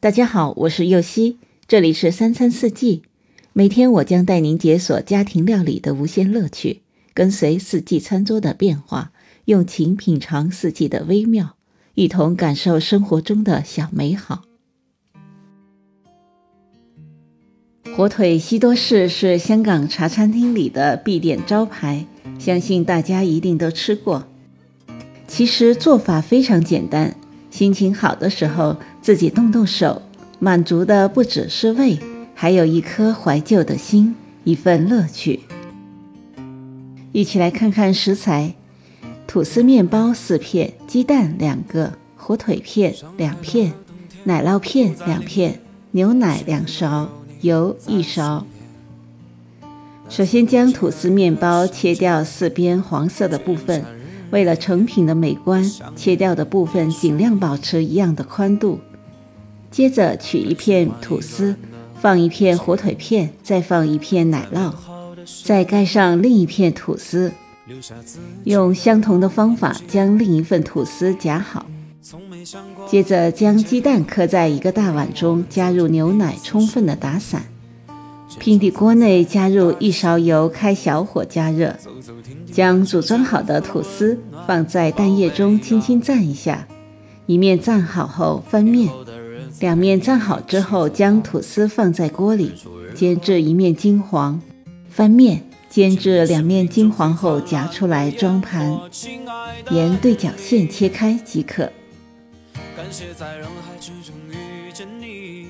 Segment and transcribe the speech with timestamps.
[0.00, 3.02] 大家好，我是右希，这里是三餐四季。
[3.52, 6.82] 每天我将带您解锁家庭料理的无限乐趣，
[7.12, 9.10] 跟随四季餐桌的变化，
[9.46, 11.56] 用情品尝四季的微妙，
[11.96, 14.44] 一同感受生活中的小美好。
[17.96, 22.06] 火腿西多士是香港茶餐厅里的必点招牌，
[22.38, 24.28] 相信大家一定都吃过。
[25.26, 27.16] 其实做法非常简单。
[27.50, 30.02] 心情好的时候，自己动动手，
[30.38, 31.98] 满足的不只是胃，
[32.34, 34.14] 还有一颗怀旧的心，
[34.44, 35.40] 一份乐趣。
[37.12, 38.54] 一起来看看食材：
[39.26, 43.72] 吐司面包四片，鸡蛋两个，火腿片两片，
[44.24, 45.60] 奶酪片两片，
[45.92, 47.08] 牛奶两勺，
[47.40, 48.46] 油一勺。
[50.08, 53.84] 首先将吐司面包切掉四边黄色的部分。
[54.30, 55.64] 为了成品的美观，
[55.96, 58.80] 切掉的部分尽量保持一样的宽度。
[59.70, 61.56] 接着取一片吐司，
[62.00, 64.72] 放一片火腿片，再放一片奶酪，
[65.44, 67.32] 再盖上另一片吐司。
[68.44, 71.66] 用相同的方法将另一份吐司夹好。
[72.88, 77.44] 接着将鸡蛋磕在一个大碗中，加入牛奶，充分的打散。
[78.38, 81.74] 平底锅内加入一勺油，开小火加热。
[82.52, 86.66] 将组装好的吐司放在蛋液中，轻轻蘸一下。
[87.26, 88.90] 一面蘸好后翻面，
[89.60, 92.52] 两面蘸好之后，将吐司放在锅里
[92.94, 94.40] 煎至一面金黄，
[94.88, 98.78] 翻面煎至两面金黄后夹出来装盘，
[99.70, 101.70] 沿对角线切开即可。
[102.76, 105.46] 感谢在人海之中遇见你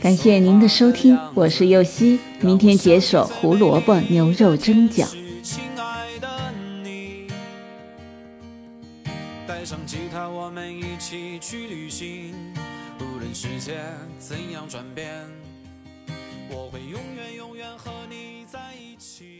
[0.00, 5.06] 感谢您的收听我是右希明天解锁胡萝卜牛肉蒸饺。
[5.42, 7.26] 亲爱的你
[9.46, 12.34] 带上吉他我们一起去旅行。
[13.00, 13.78] 无论世界
[14.18, 15.10] 怎样转变
[16.50, 19.34] 我会永远永远和你在一起。